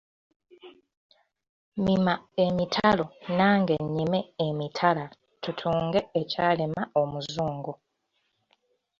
Mima 1.83 2.13
emitalo 2.45 3.05
nange 3.37 3.75
nnyime 3.83 4.19
emitala 4.45 5.05
tutunge 5.43 5.99
ekyalema 6.21 6.81
omuzungu. 7.01 7.73